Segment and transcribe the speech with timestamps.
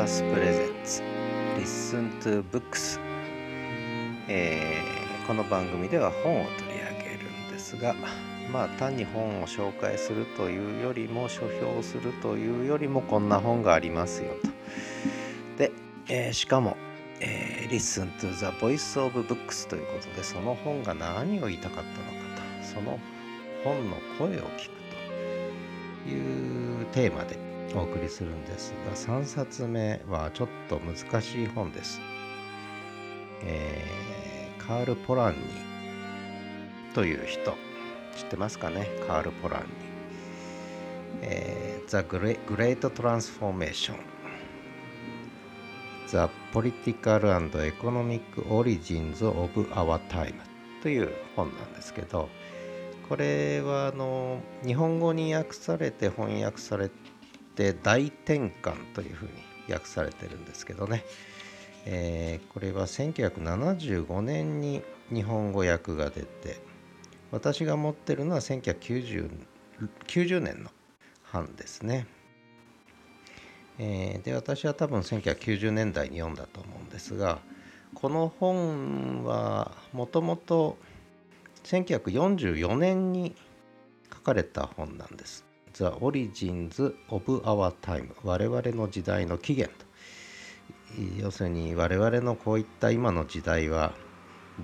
[0.00, 1.02] パスプレゼンツ
[1.58, 2.98] Listen to Books、
[4.28, 7.94] えー、この番組では本を取り上げるんですが
[8.50, 14.48] まあ単に本を紹介するというよりも書評するというよりもこんな本がありますよと。
[15.58, 15.70] で、
[16.08, 16.78] えー、しかも、
[17.20, 22.00] えー、Listen to the Voice of Books ということでその本が何を言いたかったのか
[22.62, 22.98] とその
[23.64, 24.70] 本の声を聞く
[26.06, 32.00] というテーマでお送りするんですが3冊目はちょっと難しい本です、
[33.42, 35.38] えー、カール・ポランニ
[36.94, 37.54] という人。
[38.16, 38.86] 知ってますかね？
[39.06, 39.68] カール・ポランニ、
[41.22, 43.94] えー、The Great Transformation
[46.08, 50.34] The Political and Economic Origins of Our Time
[50.82, 52.28] という本なんですけど
[53.08, 56.90] これはあの日本語に訳されて翻訳され
[57.60, 59.32] て大転換というふうに
[59.72, 61.04] 訳されてるんですけどね、
[61.84, 66.56] えー、これは1975年に日本語訳が出て
[67.30, 69.30] 私が持ってるのは1990
[70.06, 70.70] 90年の
[71.32, 72.06] 版ですね、
[73.78, 77.40] えー、で私は多分1990年代に読んだと思うんですが
[77.94, 80.78] この本はもともと
[81.64, 83.34] 1944年に
[84.12, 85.49] 書かれた本なんです。
[85.74, 89.90] The Origins of Our Time 我々の時代の起源と。
[91.18, 93.92] 要するに我々のこういった今の時代は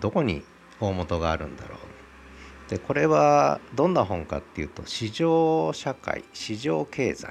[0.01, 0.43] どこに
[0.81, 2.71] 大元があるんだろう。
[2.71, 7.31] でこれはどんな本かっていうと市場社会市場経済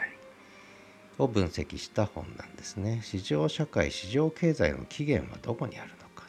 [1.18, 3.02] を分析した本なんですね。
[3.04, 6.26] 市場社会市場経済の起源はどこにあるのか。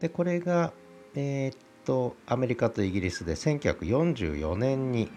[0.00, 0.72] でこれが
[1.14, 5.10] えー、っとアメリカとイギリスで1944年に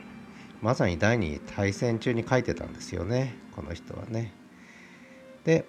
[0.61, 4.33] まさに第二次大戦中に書いてたんですよねこの人はね。
[5.43, 5.65] で,、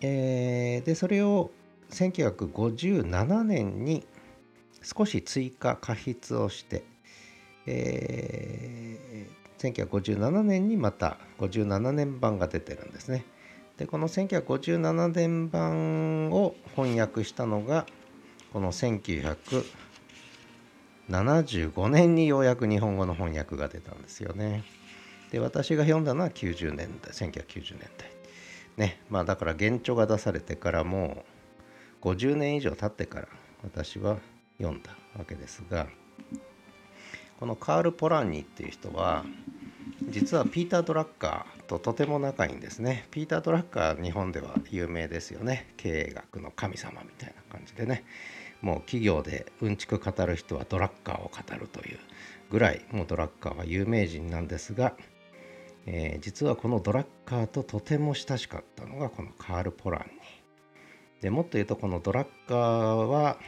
[0.00, 1.50] えー、でそれを
[1.90, 4.06] 1957年に
[4.82, 6.84] 少し追加過筆をして、
[7.66, 13.24] えー、1957年にまた57年版が出てるんですね。
[13.76, 17.86] でこの1957年版を翻訳したのが
[18.52, 19.64] この1900
[21.10, 24.64] 75年にようやく日本語の翻訳が出たんですよね。
[25.30, 28.10] で私が読んだのは90年代1990年代。
[28.76, 31.24] ねまあだから原著が出されてからも
[32.02, 33.28] う50年以上経ってから
[33.62, 34.18] 私は
[34.58, 35.88] 読んだわけですが
[37.40, 39.24] このカール・ポランニっていう人は
[40.08, 43.06] 実はピーター・ドラッカーととても仲いいんですね。
[43.10, 45.72] ピーター・ドラッカー日本では有名ですよね。
[45.76, 48.04] 経営学の神様みたいな感じでね。
[48.60, 51.98] もう企業でうんちく語る人はドラッカーを語るという
[52.50, 54.94] ぐらいもうドラッカーは有名人なんですが、
[55.86, 62.56] えー、実はこのドラッカーととても親しかったのがこのカール・ポランニーでもっと言うとこのドラッカー
[63.06, 63.38] は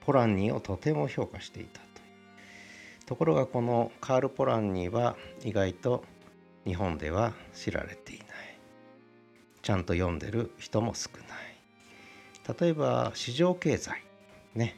[0.00, 1.88] ポランニーをとても評価していたとい
[3.08, 6.04] ところがこのカール・ポランニーは意外と
[6.66, 8.28] 日本では知られていない。
[9.62, 12.56] ちゃんと読んでる人も少ない。
[12.60, 14.07] 例えば市場経済。
[14.54, 14.76] ね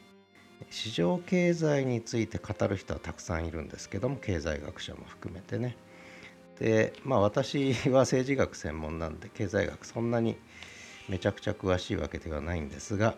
[0.69, 5.75] 市場経済について語る人はたくさんいるんですけども経済学者も含めてね
[6.59, 10.37] でまあ私は政治学専門なんで経済学そんなに
[11.09, 13.15] めちゃくちゃ詳しいわけではないんですが、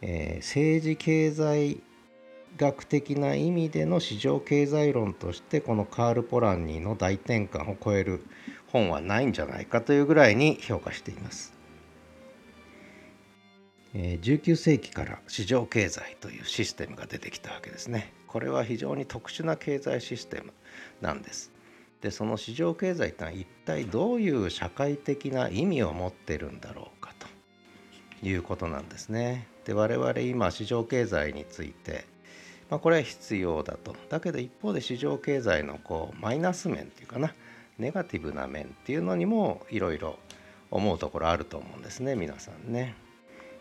[0.00, 1.80] えー、政治経済
[2.56, 8.24] 学的な意味での市場経済論としてこのカール・ポランニーの大転換を超える
[8.68, 11.52] 本はないんじゃないかというぐらいに評価しています。
[13.94, 18.12] 19世紀から市場経済というシステムが出てきたわけですね。
[18.26, 20.52] これは非常に特殊な経済システム
[21.00, 21.52] なんです。
[22.00, 29.46] でその市場経済というのは一体どういう社会的な意味を持ってるんだろうかということなんですね。
[29.64, 32.04] で我々今市場経済について、
[32.68, 33.94] まあ、これは必要だと。
[34.08, 37.32] だけど一方で市場経済のこうマイナス面っていうかな
[37.78, 40.18] ネガティブな面っていうのにもいろいろ
[40.72, 43.03] 思うところあると思うんですね皆さんね。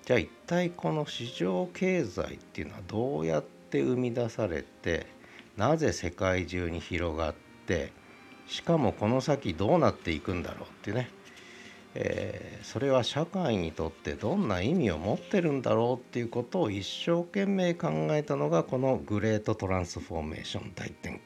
[0.06, 5.08] じゃあ一体この市場経済っていうのはどうやって生み出されて
[5.56, 7.36] なぜ世界中に広がっ
[7.66, 7.94] て
[8.48, 11.10] しかもこの先どうなっていくんだろうっていうね、
[11.96, 21.22] えー、それは社会にとってどんな意味を持ってるんだろうっていうことを一生懸命考えたのがこのグレートトランスフォーメーション大転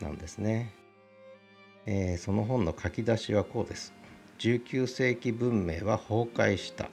[0.00, 0.74] 換なんですね。
[1.86, 3.94] えー、その本の書き出しはこうです。
[4.38, 6.90] 19世紀文明は崩壊した。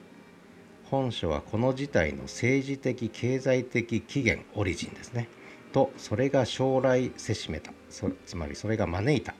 [0.89, 5.27] 本書はこの事態の政治的経済的起源オリジンですね。
[5.73, 7.73] とそれが将来せしめた。
[8.25, 9.35] つまりそれが招いた。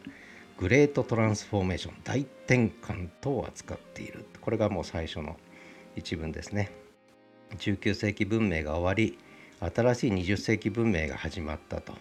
[0.58, 4.26] グレートトランスフォーメーション大転換と扱っている。
[4.42, 5.38] これがもう最初の
[5.96, 6.72] 一文ですね。
[7.58, 9.18] 19世紀文明が終わり
[9.74, 11.94] 新しい20世紀文明が始まったと。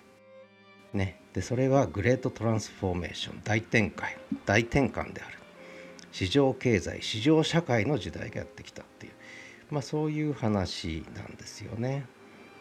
[0.92, 1.20] ね。
[1.34, 5.38] でそれはグレートトランスフォーメーション大転換大転換である。
[6.10, 9.12] 市場経済市場社会の時代がやってきたっていう。
[9.70, 12.06] まあそういう話なんですよね。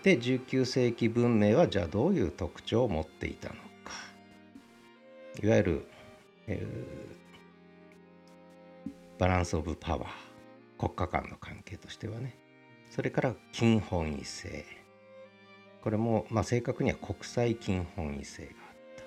[0.03, 3.59] で19世紀文明はじゃあどういう特徴を持っていたのか。
[5.41, 5.87] いわゆる、
[6.47, 10.09] えー、バランス・オブ・パワー。
[10.77, 12.37] 国家間の関係としてはね。
[12.91, 14.65] それから金本位制。
[15.81, 18.55] これも、まあ、正確には国際金本位制があっ
[18.97, 19.03] た。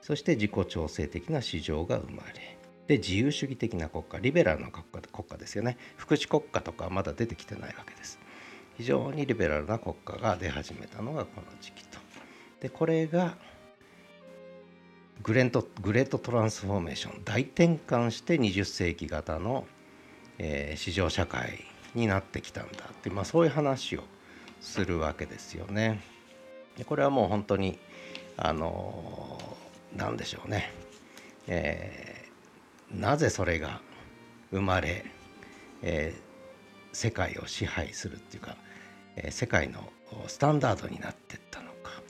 [0.00, 2.57] そして自己調整的な市場が生まれ。
[2.88, 5.76] で自由主義的な国家リベラルな国家国家ですよね。
[5.96, 8.18] 福祉国家とかはまだ出てきてないわけです。
[8.76, 11.98] 非常にリベラルな国家が出始めたのがこの時期と。
[12.60, 13.36] でこれが
[15.22, 19.66] グレントグレートトランスフォーメーション大転換して20世紀型の、
[20.38, 21.64] えー、市場社会
[21.94, 24.04] になってきたんだって、まあ、そういう話を
[24.60, 26.00] するわけですよね。
[26.76, 27.78] でこれはもう本当に
[28.36, 29.38] あの
[29.96, 30.70] 何でしょうね、
[31.48, 32.17] えー、
[32.92, 33.80] なぜそれが
[34.50, 35.04] 生まれ、
[35.82, 38.56] えー、世界を支配するっていうか、
[39.16, 39.90] えー、世界の
[40.26, 42.02] スタンダードになってったのか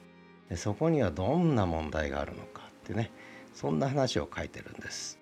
[0.48, 3.10] でそこにはどんな問題があるのかってね
[3.54, 5.19] そんな話を書いてるんです。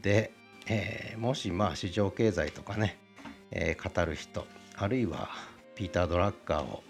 [0.00, 0.32] で、
[0.68, 2.98] えー、もしまあ市場経済とかね、
[3.50, 4.46] えー、語る人
[4.76, 5.28] あるいは
[5.74, 6.84] ピーター・ドラッカーを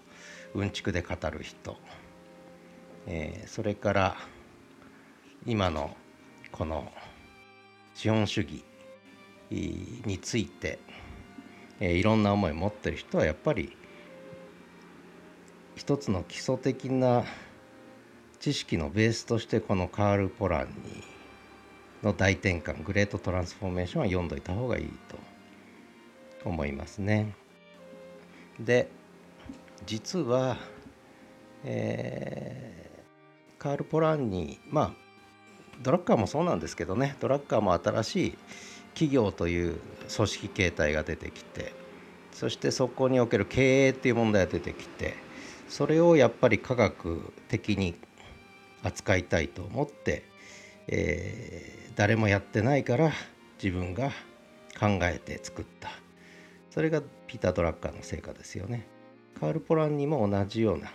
[0.55, 1.76] うんちくで語る人、
[3.06, 4.17] えー、それから
[5.46, 5.96] 今の
[6.52, 6.93] この
[7.99, 8.62] 資本主義
[9.50, 10.79] について、
[11.81, 13.77] いろんな思いを持ってる人はやっぱり
[15.75, 17.25] 一つの基礎的な
[18.39, 21.03] 知識のベースとしてこのカール・ポランニ
[22.05, 25.19] の大転換グレート・トランスフォーメーションは読んどいた方がいいと
[26.44, 27.35] 思いますね。
[28.61, 28.89] で
[29.87, 30.56] 実は、
[31.65, 35.07] えー、カール・ポランニまあ
[35.83, 37.17] ドラッカーもそうなんですけどね。
[37.21, 38.39] ドラッカーも新しい
[38.95, 39.79] 企業という
[40.15, 41.73] 組織形態が出てきて
[42.33, 45.15] そしてそこにおける経営っていう問題が出てきて
[45.69, 47.95] それをやっぱり科学的に
[48.83, 50.25] 扱いたいと思って、
[50.89, 53.13] えー、誰もやってないから
[53.63, 54.11] 自分が
[54.79, 55.91] 考えて作った。
[56.71, 58.87] それがピーター・ドラッカーの成果ですよね。
[59.41, 60.91] カール・ポランにも同じような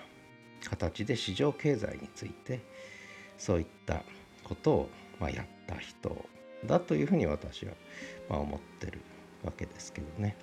[0.70, 2.62] 形で市場経済について
[3.38, 4.04] そういった
[4.44, 6.26] ことをまあやった人
[6.66, 7.74] だというふうに私は
[8.30, 9.02] まあ思ってる
[9.44, 10.36] わけですけどね。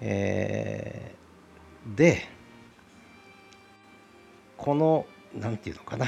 [0.00, 2.22] えー、で
[4.56, 6.06] この何て言うのかな。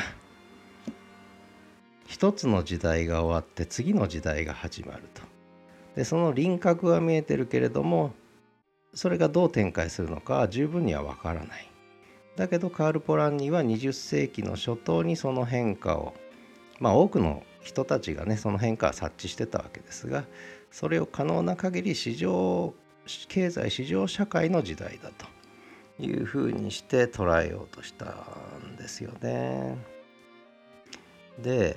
[2.07, 5.23] 一つの時代が終わって次の時代が始まると。
[5.97, 8.13] でその輪郭は見えてるけれども
[8.95, 11.69] それがどう展開するのか十分には分からない。
[12.37, 16.15] だけどカール・ポランニは20世紀の初頭にその変化を
[16.83, 20.25] まあ多くの人たちがねその変化は察知してたわけですが
[20.73, 22.75] それを可能な限り市場
[23.29, 28.27] 経済市場社会の時代だというふうにして捉えようとした
[28.69, 29.77] んですよね。
[31.41, 31.77] で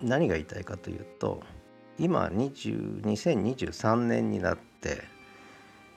[0.00, 1.42] 何が言いたいかというと
[1.98, 5.02] 今20 2023年になって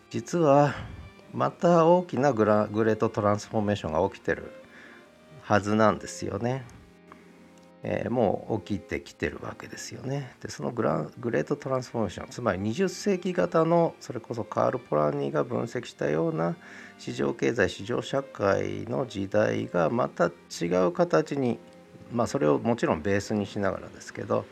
[0.09, 0.75] 実は
[1.33, 4.51] また大きなグラグレートトランスフォーメーションが起きてる
[5.41, 6.65] はずなんですよね。
[7.83, 10.35] えー、もう起きてきてるわけですよね。
[10.41, 16.55] でそのグラグレートトランスフォーメーションつまり20世紀型のそれこそカール・ポラニーが分析したような
[16.99, 21.57] 市場経済市場社会の時代がまた違う形に
[22.11, 24.45] まあそれをもちろんベースにしながらですけど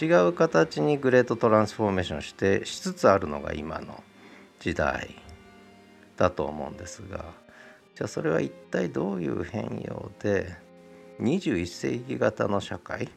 [0.00, 4.04] 違う形にグレートトランスフォーメーションしてしつつあるのが今の
[4.60, 5.16] 時代
[6.16, 7.24] だと思うんですが
[7.96, 10.54] じゃあそれは一体どういう変容で
[11.20, 13.08] 21世紀型の社会。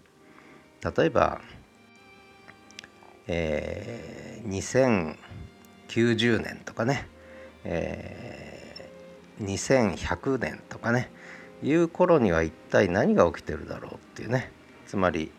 [0.98, 1.42] 例えば、
[3.28, 5.16] えー、
[5.98, 7.08] 2090年とかね、
[7.64, 11.10] えー、2100年とかね。
[11.64, 14.52] いう頃には一体何が起きてるだろうっていうね。
[14.86, 15.32] つまり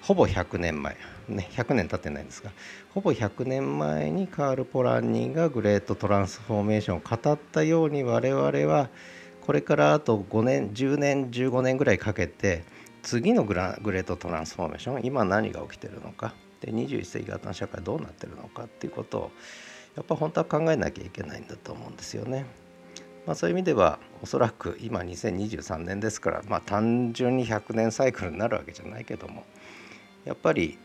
[0.00, 0.96] ほぼ100年前。
[1.28, 2.52] ね100年経ってないんですが。
[2.92, 8.88] ほぼ100年前にカール・ポランニーがグレート・トランスフォーメーションを語ったように我々は
[9.44, 12.64] これからあと5年10年15年ぐらいかけて
[13.02, 16.32] 次のグラグレートトランスフォーメーション今何が起きてるのか
[16.62, 19.30] で21世紀型の社会どうなってるのかっていうことを
[19.96, 22.46] やっぱ本当は考えなきゃいけないんだと思うんですよね。
[23.26, 29.44] まあ、そういう意味ではおそらく今2023年ですから、まあ、単純に100年サイクルになるわけじゃないけども
[30.24, 30.78] やっぱり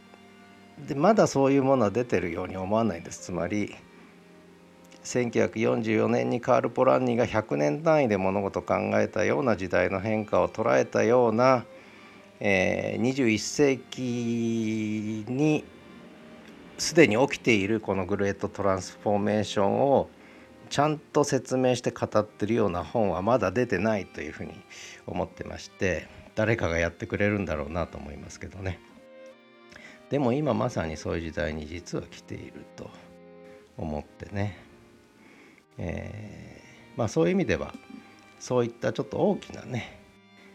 [0.87, 3.75] でまだそういうものは出てるように思わないんですつまり
[5.03, 11.65] 1944年にカール・ポランニが100年単位で物事を考えたような時代の変化を捉えたような、
[12.39, 15.63] えー、21世紀に
[16.77, 20.09] すでに起きているこのグレートトランスフォーメーションを
[20.69, 24.53] ちゃんと説明して語ってるような本はまだ出てないというふうに
[25.07, 28.79] 思ってまして誰かがやってくれるんだろうなと思いますけどね。
[30.09, 32.89] でも今まさにそういう時代に実は来ていると
[33.77, 34.57] 思ってね、
[35.79, 37.73] えー、まあそういう意味では
[38.39, 39.99] そういったちょっと大きなね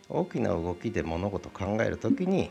[0.09, 2.51] 大きな動きで物事を考える時に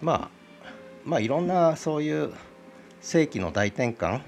[0.00, 0.30] ま
[0.64, 0.68] あ
[1.04, 2.32] まあいろんなそういう
[3.00, 4.22] 世紀の大転換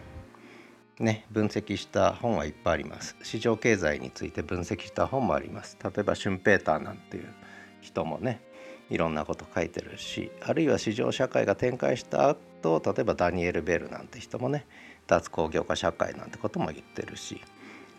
[1.00, 3.16] ね、分析した本はいっぱいあります。
[3.22, 5.78] 市場経済について分析した本もあります。
[5.82, 7.25] 例えばシュンペーターなんていう
[7.80, 8.42] 人もね
[8.90, 14.66] いろんなこと書いてるしあるいは市場社会が展開した後例えばダニエル・ベルなんて人もね
[15.06, 17.40] 脱工業化社会なんてことも言ってるし、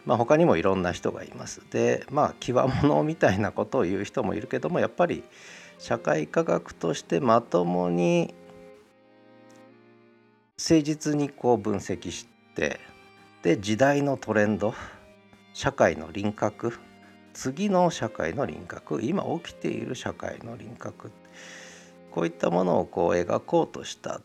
[0.06, 1.62] まあ、他にもいろんな人がいます。
[1.72, 5.24] でまあ極物みたいなことを言う人もいるけどもやっぱり
[5.78, 8.34] 社会科学としてまともに
[10.58, 12.80] 誠実にこう分析して
[13.42, 14.76] で時代のトレンド
[15.54, 16.78] 社会の輪郭
[17.34, 21.12] 次の社会の輪郭今起きている社会の輪郭
[22.12, 24.22] こういったものをこう描こうとした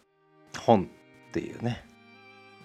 [0.58, 0.90] 本
[1.28, 1.84] っていうね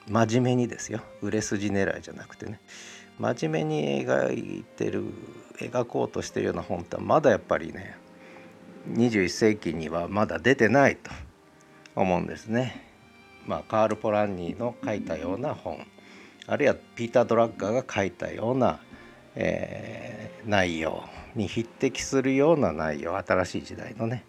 [0.10, 2.60] 真面目にですよ売れ筋狙いじゃなくてね
[3.20, 5.04] 真面目に描いてる
[5.58, 7.96] 描こうとしてるような本ってまだやっぱりね
[8.90, 11.12] 21世紀にはまだ出てないと
[11.96, 12.90] 思うんですね。
[13.46, 15.86] まあ、カール・ポランニーの書いたような本。
[16.48, 18.80] あるいはピーター・ドラッガーが書いたような、
[19.36, 21.04] えー、内容
[21.36, 23.18] に匹敵するような内容。
[23.18, 24.26] 新しい時代のね。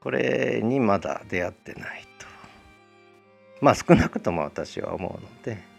[0.00, 2.26] これにまだ出会ってないと。
[3.60, 5.73] まあ少なくとも私は思うので。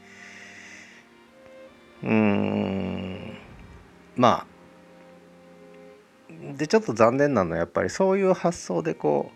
[2.06, 3.38] うん
[4.16, 4.46] ま
[6.30, 9.32] あでちょっと残念なのはやっぱりそういう発想でこ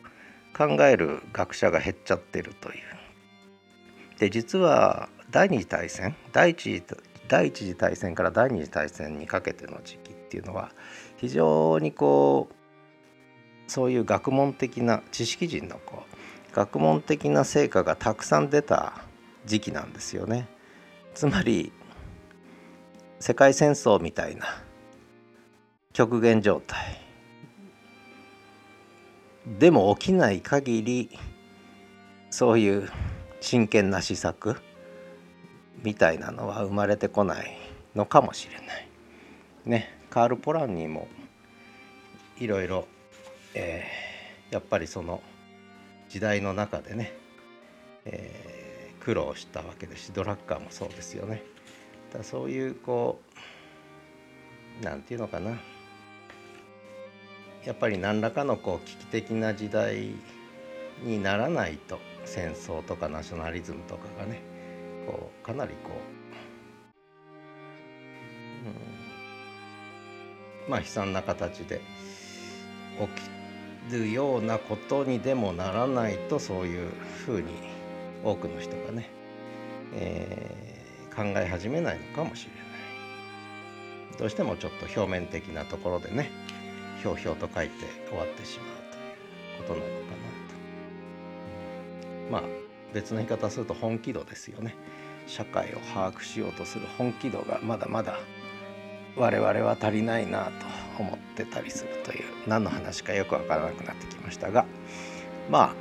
[0.53, 2.75] う考える学者が減っちゃってるという。
[4.19, 6.83] で実は第二次大戦第一次
[7.27, 10.71] 第一次大戦から第二次大戦にかけての時期っていうのは
[11.17, 16.03] 非常にこうそういう学問的な知識人のこ
[16.51, 18.93] う学問的な成果がたくさん出た
[19.45, 20.47] 時期なんですよね。
[21.13, 21.71] つまり
[23.19, 24.45] 世界戦争みたいな
[25.91, 27.01] 極限状態
[29.59, 31.09] でも起きない限り
[32.29, 32.89] そういう
[33.41, 34.55] 真剣な施策
[35.83, 37.57] みたいなのは生まれてこない
[37.95, 38.88] のかもしれない。
[39.65, 41.07] ねカール・ポランにも
[42.39, 42.88] いろいろ、
[43.53, 43.83] え、
[44.49, 45.21] やっぱりその
[46.07, 47.13] 時代の中でね、
[48.05, 51.43] えー、苦労したわけですしドラッカーもそうですよね。
[52.11, 53.21] だそういうこ
[54.81, 55.57] う何て言うのかな。
[57.65, 60.11] やっぱり何らかのこう危機的な時代
[61.03, 64.41] にならないと戦争とかナショナリズムとかがね
[65.05, 65.89] こうかなりこ
[70.65, 71.81] う、うん、まあ悲惨な形で
[73.89, 76.91] 起きるようなことにでもならないとそういう
[77.25, 77.47] ふうに
[78.23, 79.09] 多くの人がね、
[79.93, 80.58] えー、
[81.19, 84.17] 考え始めないのかもしれない。
[84.17, 86.31] どうしてもちょっと表面的なところでね
[87.01, 88.97] ひょうひょうと書いて終わってしまうと
[89.63, 90.17] いうことなのかな
[92.29, 92.31] と。
[92.31, 92.43] まあ
[92.93, 94.75] 別の言い方すると本気度ですよね
[95.27, 98.19] 社会を把握しようとする本気度がまだまだ
[99.15, 100.51] 我々は足りないなと
[100.97, 104.65] 思ってたりするという何の話かよくわからなくなってきましたが
[105.49, 105.75] ま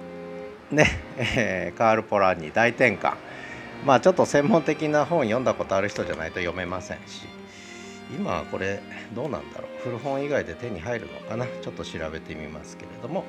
[0.70, 3.16] あね、えー、カール・ポランに大転換
[3.84, 7.26] まあちょっと専門的な本読んだことある人じゃないと読めませんし
[8.14, 8.80] 今はこれ
[9.14, 9.82] どうなんだろう。
[9.82, 11.46] 古本以外で手に入るのかな？
[11.46, 13.24] ちょっと調べてみますけれども、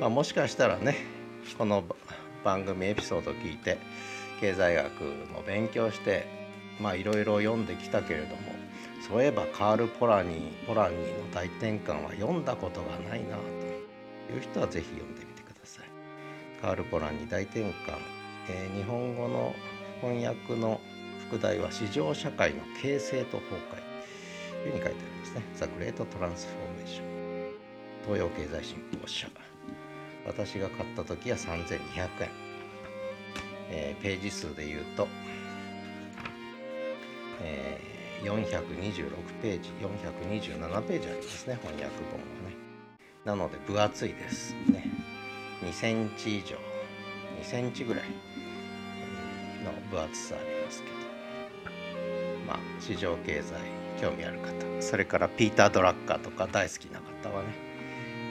[0.00, 0.96] まあ、もしかしたらね
[1.58, 1.84] この
[2.44, 3.78] 番組エピソード聞いて
[4.40, 5.00] 経済学
[5.32, 6.26] の勉強して
[6.80, 8.36] いろいろ読んできたけれども
[9.08, 15.84] そういえばカール・ポラニーポラニーの大転換は読んだことがないなという人は是非読んでみてください。
[16.60, 17.70] カール・ポラニー大転換、
[18.48, 19.54] えー、日本語の
[20.00, 20.80] 翻訳の
[21.28, 23.84] 副題は市場社会の形成と崩壊
[24.62, 25.42] というふうに書いてありますね。
[25.56, 27.14] ザ・グレート・トランスフォーメーション。
[28.04, 29.28] 東洋経済新報社。
[30.26, 31.80] 私が買った時は3200円、
[33.70, 35.06] えー、ページ数で言うと、
[37.42, 39.10] えー、426
[39.42, 42.56] ページ427ページありますね翻訳本はね。
[43.24, 44.90] なので分厚いですね。
[45.62, 46.56] 2センチ以上。
[47.40, 48.04] 2センチぐらい。
[49.94, 50.94] 分厚さありますけど。
[52.46, 53.54] まあ市場経済
[54.00, 54.52] 興味ある方。
[54.80, 57.48] それからピーター・ドラッカーとか大好きな方はね、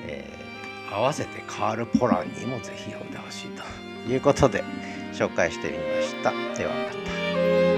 [0.07, 3.47] えー、合わせてカール・ポランにも是非読んでほしい
[4.05, 4.63] ということで
[5.13, 6.31] 紹介してみました。
[6.57, 7.72] ではまた。